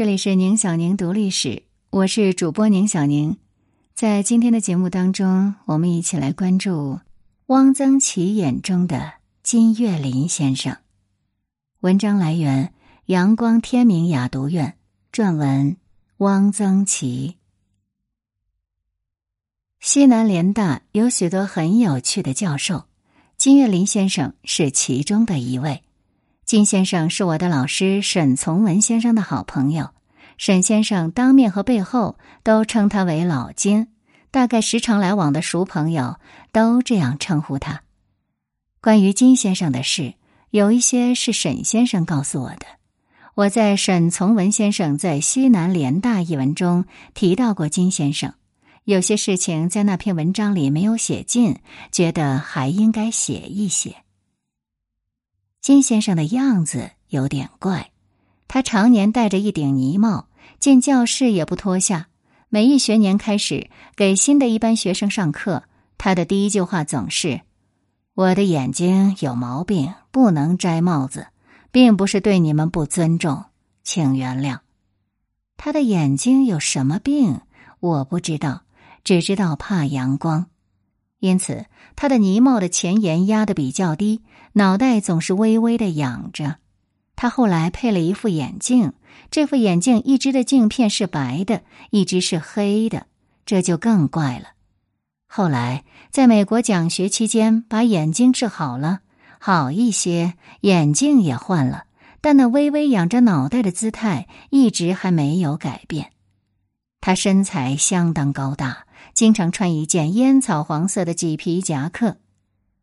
[0.00, 3.36] 这里是宁小宁读历史，我是主播宁小宁。
[3.92, 7.00] 在今天的节目当中，我们一起来关注
[7.48, 10.78] 汪曾祺眼中的金岳霖先生。
[11.80, 12.72] 文章来源：
[13.04, 14.78] 阳光天明雅读院，
[15.12, 15.76] 撰文：
[16.16, 17.36] 汪曾祺。
[19.80, 22.86] 西南联大有许多很有趣的教授，
[23.36, 25.82] 金岳霖先生是其中的一位。
[26.50, 29.90] 金先生是我的老师沈从文先生的好朋友，
[30.36, 33.86] 沈先生当面和背后都称他为老金，
[34.32, 36.16] 大概时常来往的熟朋友
[36.50, 37.82] 都这样称呼他。
[38.80, 40.14] 关于金先生的事，
[40.50, 42.66] 有一些是沈先生告诉我的。
[43.36, 48.34] 我在沈从文先生在《西南联大》一文中提到过金先生，
[48.82, 51.60] 有些事情在那篇文章里没有写尽，
[51.92, 53.98] 觉得还应该写一写。
[55.60, 57.90] 金先生的样子有点怪，
[58.48, 60.26] 他常年戴着一顶呢帽，
[60.58, 62.08] 进教室也不脱下。
[62.48, 65.64] 每一学年开始给新的一班学生上课，
[65.98, 67.42] 他的第一句话总是
[68.14, 71.26] ：“我的眼睛有毛病，不能摘帽子，
[71.70, 73.44] 并不是对你们不尊重，
[73.84, 74.60] 请原谅。”
[75.58, 77.42] 他的眼睛有什么病？
[77.80, 78.62] 我不知道，
[79.04, 80.46] 只知道怕阳光。
[81.18, 84.22] 因此，他的呢帽的前沿压得比较低，
[84.52, 86.56] 脑袋总是微微的仰着。
[87.16, 88.92] 他后来配了一副眼镜，
[89.30, 93.06] 这副眼镜一只的镜片是白的，一只是黑的，
[93.44, 94.48] 这就更怪了。
[95.28, 99.00] 后来在美国讲学期间，把眼睛治好了，
[99.38, 101.84] 好一些，眼镜也换了，
[102.20, 106.12] 但那微微仰着脑袋的姿态一直还没有改变。
[107.00, 108.84] 他身材相当高大。
[109.14, 112.18] 经常穿一件烟草黄色的麂皮夹克，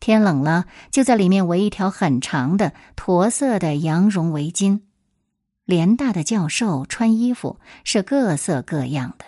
[0.00, 4.80] 天冷了就在里面围一条很长的驼色的羊绒围巾。
[5.64, 9.26] 联大的教授穿衣服是各色各样的。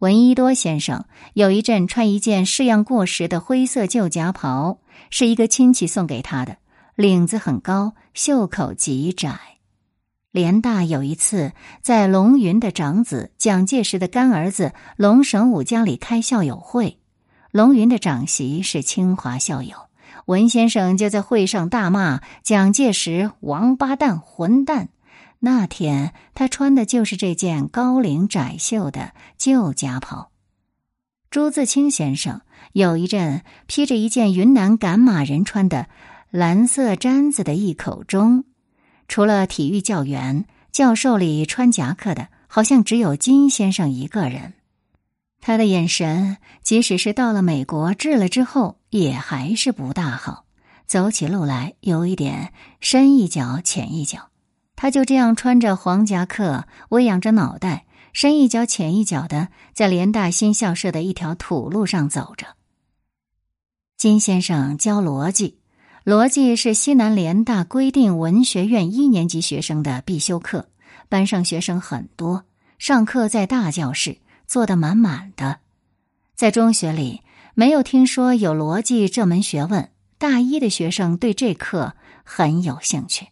[0.00, 4.80] 闻一多先生有一阵穿一件式样过时的灰色旧夹袍，
[5.10, 6.58] 是一个亲戚送给他的，
[6.96, 9.38] 领子很高，袖口极窄。
[10.32, 11.52] 联大有一次
[11.82, 16.98] 在龙云的长子蒋介石的干儿子龙神武家里开校友会，
[17.52, 19.76] 龙云的长媳是清华校友，
[20.26, 24.88] 文先生就在会上大骂蒋介石王八蛋混蛋。
[25.40, 30.30] 那天他穿的就是这件高领窄袖的旧夹袍。
[31.30, 35.88] 朱自清先生有一阵披着一件云南赶马人穿的
[36.30, 38.44] 蓝色毡子的一口钟。
[39.08, 44.54] 除了体育教员、教授里穿夹克的，好像只有金先生一个人。
[45.40, 50.44] 他的眼神，即使是到了美国治了之后，也还是不大好。
[50.86, 54.28] 走起路来有一点深一脚浅一脚。
[54.76, 62.46] 他就这样穿着黄夹克，微仰着脑袋，深一脚浅一脚的，在联大新校舍的一条土路上走着。
[63.96, 65.58] 金先生教逻辑。
[66.04, 70.68] 逻辑是西南联大规定文学院一年级学生的必修课，
[71.08, 72.44] 班上学生很多，
[72.78, 75.60] 上课在大教室坐得满满的。
[76.34, 77.21] 在中学里
[77.54, 83.28] 没有听说有逻辑这门学问，大一的学生对这课很有兴趣。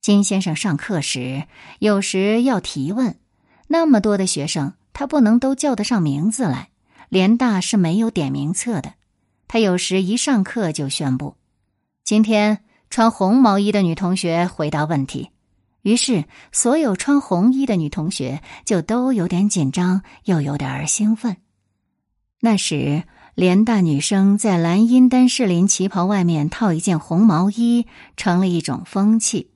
[0.00, 1.44] 金先生上课时
[1.80, 3.18] 有时要提问，
[3.66, 6.68] 那么多的学生，他不能都叫得上名字来。
[7.08, 8.94] 联大是没有点名册的，
[9.48, 11.36] 他有时一上课就宣布。
[12.04, 15.30] 今天穿红毛衣的女同学回答问题，
[15.82, 21.38] 于是所有穿红衣的女同学就都有点紧张，又有点兴奋。
[22.40, 23.02] 那时，
[23.38, 29.46] 联大女生在蓝茵丹士林旗袍外面套一件红毛衣，成了一种风气；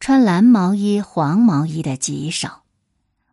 [0.00, 2.62] 穿蓝毛衣、黄毛衣的极少。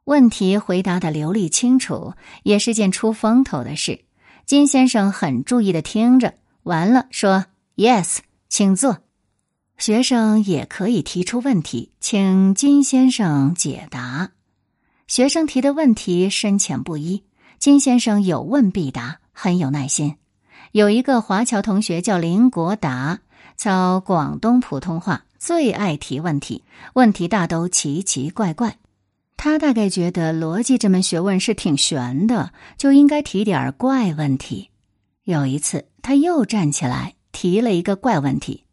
[0.04, 2.14] 问题回答的流利清楚，
[2.44, 4.02] 也是件出风头的事。
[4.46, 7.46] 金先生很注意的听着，完了说
[7.78, 8.18] ：“Yes。”
[8.50, 8.98] 请坐，
[9.78, 14.32] 学生也可以提出问题，请金先生解答。
[15.08, 17.24] 学生提的问题深浅不一，
[17.60, 20.16] 金先生有问必答，很有耐心。
[20.72, 23.20] 有一个华侨同学叫林国达，
[23.58, 28.78] 操广东普通话，最爱提问题，问题大都奇奇怪怪。
[29.38, 34.72] 他大概觉得逻辑这门学问是挺玄的，就应该提点怪问题。
[35.26, 37.14] 有一次，他又站起来。
[37.38, 38.64] 提了一个怪问题，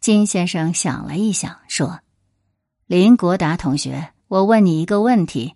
[0.00, 2.00] 金先生想了一想，说
[2.88, 5.54] ：“林国达同学，我问你一个问题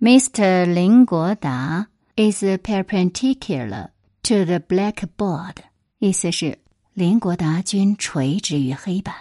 [0.00, 0.64] ：Mr.
[0.64, 3.90] 林国达 is perpendicular
[4.28, 5.54] to the blackboard。
[5.98, 6.58] 意思是
[6.92, 9.14] 林国达均垂直于黑板，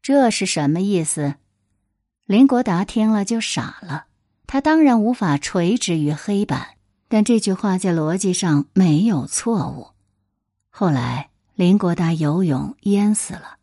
[0.00, 1.34] 这是什么意思？”
[2.24, 4.06] 林国达听了就傻了，
[4.46, 6.76] 他当然无法垂直于黑板，
[7.08, 9.88] 但这句话在逻辑上没有错误。
[10.70, 13.58] 后来林国达游泳淹死了，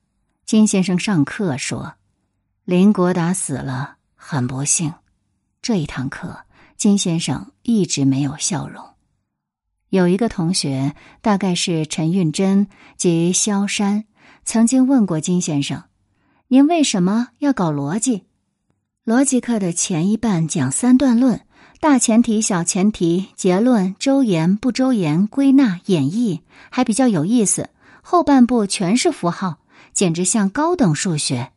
[0.45, 1.95] 金先生上课说
[2.63, 4.93] ：“林国达死了，很不幸。”
[5.63, 6.45] 这一堂课，
[6.77, 8.85] 金先生一直没有笑容。
[9.89, 14.05] 有一个同学，大概是陈运珍及萧山，
[14.45, 15.83] 曾经问过金先生
[16.49, 18.25] ：“您为什么要搞逻辑？
[19.05, 21.41] 逻辑课的前一半讲三段论，
[21.79, 27.69] 大前提、小前提、结论、周延、不周延、归纳、演绎，还比较有意思。
[28.01, 29.59] 后半部全是符号，
[29.93, 31.51] 简直像高等数学。”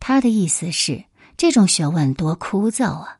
[0.00, 1.04] 他的意思是。
[1.36, 3.18] 这种学问多枯燥啊！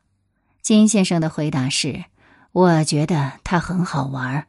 [0.61, 2.03] 金先生的回答是
[2.51, 4.47] ：“我觉得它很好玩儿。”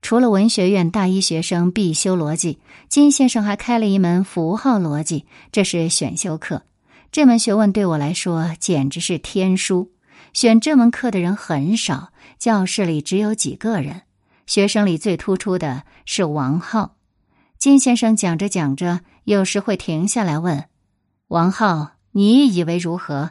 [0.00, 6.62] 除了文学院大一学生必修逻辑，金先生还开了一门符号逻辑，这是选修课。
[7.10, 9.92] 这门学问对我来说简直是天书。
[10.32, 14.02] 选这门课的人很少，教室里只有几个人。
[14.46, 16.96] 学生里最突出的是王浩。
[17.58, 20.66] 金先生讲着讲着，有时会停下来问
[21.26, 21.92] 王浩。
[22.12, 23.30] 你以为如何？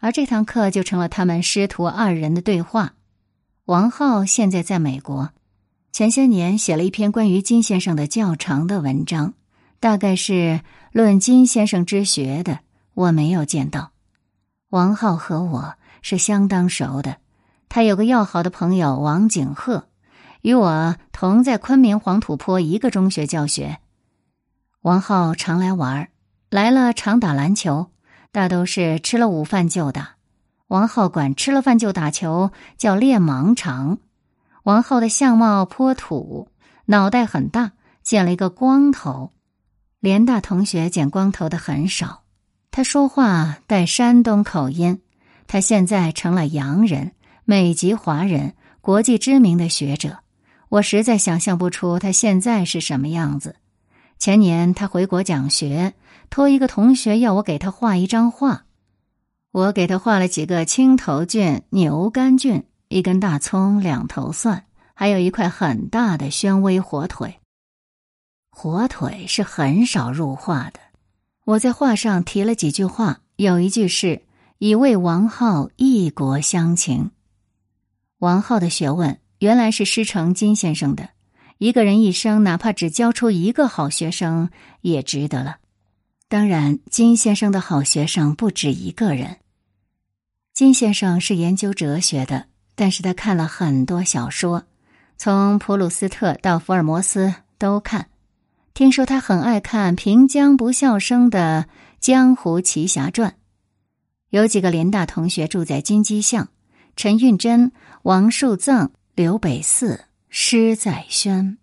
[0.00, 2.94] 而这堂课就成了他们师徒二人的对话。
[3.64, 5.30] 王浩现在在美国，
[5.92, 9.34] 前些年写了一篇关于金先生的较长的文章，
[9.80, 10.60] 大概是
[10.92, 12.60] 论金先生之学的。
[12.94, 13.92] 我没有见到。
[14.70, 17.18] 王浩和我是相当熟的，
[17.68, 19.88] 他有个要好的朋友王景鹤，
[20.42, 23.78] 与我同在昆明黄土坡一个中学教学。
[24.82, 26.08] 王浩常来玩，
[26.50, 27.90] 来了常打篮球。
[28.32, 30.16] 大都是吃了午饭就打。
[30.68, 33.98] 王浩管吃了饭就打球叫练盲肠。
[34.64, 36.48] 王浩的相貌颇土，
[36.86, 37.72] 脑袋很大，
[38.02, 39.32] 剪了一个光头。
[40.00, 42.24] 联大同学剪光头的很少。
[42.70, 45.00] 他说话带山东口音。
[45.46, 47.12] 他现在成了洋人，
[47.46, 50.18] 美籍华人，国际知名的学者。
[50.68, 53.56] 我实在想象不出他现在是什么样子。
[54.18, 55.94] 前年他回国讲学。
[56.30, 58.66] 托一个同学要我给他画一张画，
[59.50, 67.38] 我给他画了几个青头菌、牛肝菌、一根大葱、两头蒜，还有一块很大的宣威火腿。
[68.50, 70.80] 火腿是很少入画的。
[71.46, 74.20] 我在画上提了几句话，有一句是
[74.58, 77.10] 以为王浩异国乡情。
[78.18, 81.08] 王浩的学问原来是师承金先生的。
[81.58, 84.50] 一个人一生哪怕只教出一个好学生，
[84.80, 85.58] 也值得了。
[86.28, 89.38] 当然，金先生的好学生不止一个人。
[90.54, 92.46] 金先生是研究哲学的，
[92.76, 94.64] 但是他看了很多小说，
[95.16, 98.08] 从普鲁斯特到福尔摩斯都看。
[98.72, 101.66] 听说他很爱看平江不笑生的
[101.98, 103.30] 《江湖奇侠传》。
[104.30, 106.48] 有几个联大同学住在金鸡巷，
[106.94, 107.72] 陈运珍、
[108.02, 111.56] 王树藏、刘北寺、施在轩，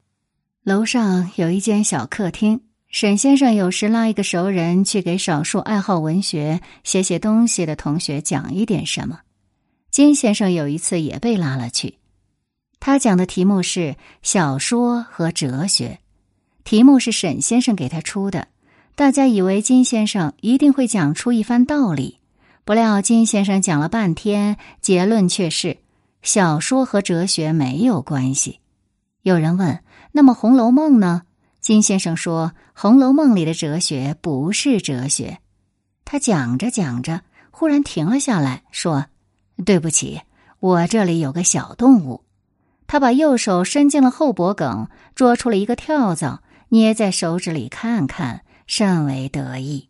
[0.64, 2.62] 楼上有一间小客厅。
[2.90, 9.20] 沈先生有时拉一个熟人去给少数爱好文学、写写东西的同学讲一点什么。
[9.92, 12.00] 金先生有一次也被拉了去，
[12.80, 16.00] 他讲的题目是小说和哲学，
[16.64, 18.48] 题目是沈先生给他出的。
[18.96, 22.20] 大家以为金先生一定会讲出一番道理，
[22.64, 25.78] 不料金先生讲了半天，结论却是
[26.26, 28.60] 小说和哲学没有关系。
[29.22, 31.22] 有人问：“那么《红楼梦》呢？”
[31.62, 35.38] 金先生说：“《红楼梦》里的哲学不是哲学。”
[36.04, 39.06] 他讲着讲着，忽然停了下来，说
[39.66, 40.22] ：“对不起，
[40.60, 42.24] 我这里有个小动物。”
[42.88, 49.90] 他把右手伸进了后脖梗，捉出了一个跳蚤，捏在手指里看看，甚为得意。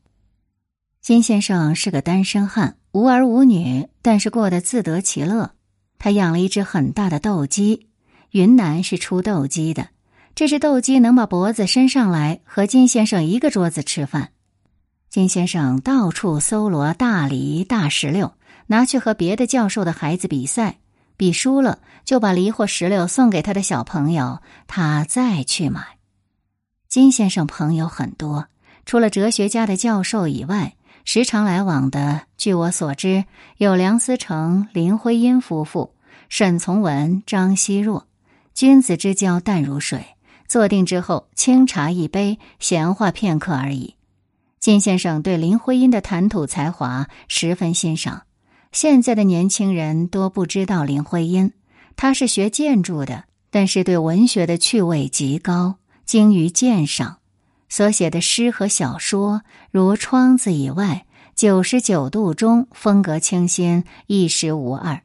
[0.99, 5.51] 金先生是个单身汉，无儿无女，但是过得自得其乐。
[5.97, 7.87] 他养了一只很大的斗鸡，
[8.31, 9.89] 云南是出斗鸡的。
[10.35, 14.31] 这只斗鸡能把脖子伸上来，和金先生一个桌子吃饭。
[15.09, 18.33] 金先生到处搜罗大梨、大石榴，
[18.67, 20.79] 拿去和别的教授的孩子比赛，
[21.15, 25.97] 比输了就把梨或石榴送给他的小朋友，他再去买。
[26.89, 28.47] 金先生朋友很多，
[28.85, 33.25] 除了哲学家的教授以外，时常来往的，据我所知，
[33.57, 35.93] 有梁思成、林徽因夫妇、
[36.29, 38.07] 沈从文、张奚若，
[38.55, 40.03] 君子之交淡如水。
[40.47, 43.95] 坐定之后，清茶一杯，闲话片刻而已。
[44.59, 48.23] 金先生对林徽因的谈吐才华十分欣赏。
[48.71, 51.53] 现在的年轻人多不知道林徽因，
[51.95, 57.19] 她是学建筑的，但是对文学的趣味极高，精于鉴赏。
[57.75, 61.05] 所写的诗和小说，如《窗子》以外，
[61.35, 65.01] 九十九度中，风格清新，一时无二。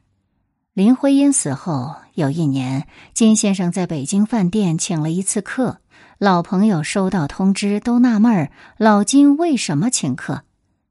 [0.71, 5.81] 林徽因死后有一年，金先生在北京饭店请了一次客，
[6.17, 10.43] 老朋友收到通知都纳闷儿，老金为什么请客？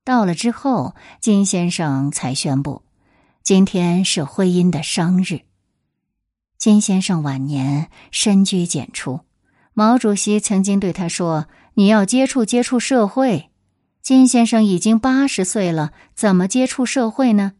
[0.05, 2.83] 到了之后，金先生才宣布，
[3.43, 5.41] 今天是徽因的生日。
[6.59, 9.21] 金先生晚年深居简出，
[9.81, 13.49] 毛主席曾经对他说：“你要接触接触社会。”
[14.05, 17.53] 金先生已经八十岁了，怎么接触社会呢？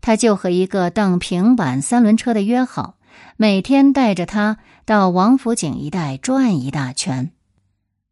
[0.00, 2.96] 他就和一个蹬平板三轮车的约好，
[3.36, 7.30] 每天带着他到王府井一带转一大圈。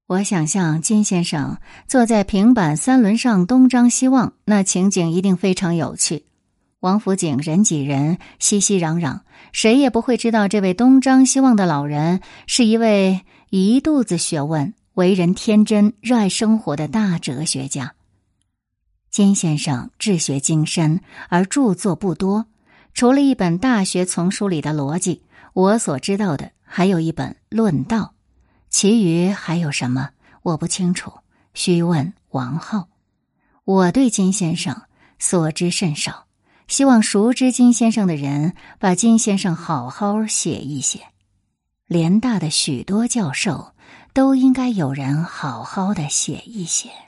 [0.06, 1.58] 我想象金先生
[1.88, 6.26] 坐在平板三轮上东张西望，那情景一定非常有趣。
[6.78, 14.74] 王府井人挤人，熙熙攘攘，谁也不会知道这位东张西望的老人是一位一肚子学问。
[14.94, 17.94] 为人天真、热爱生活的大哲学家
[19.10, 22.46] 金先生，治学精深，而著作不多。
[22.94, 25.22] 除了一本《大学丛书》里的逻辑，
[25.52, 27.98] 我所知道的还有一本《论道》，
[28.70, 31.12] 其余还有什么我不清楚。
[31.52, 32.88] 须问王浩。
[33.64, 34.80] 我对金先生
[35.18, 36.24] 所知甚少，
[36.68, 41.00] 希望熟知金先生的人把金先生好好写一写。
[41.86, 43.76] 联大的许多教授。
[44.16, 47.05] 都应该有人好好的写一写。